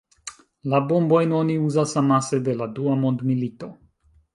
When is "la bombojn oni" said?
0.73-1.59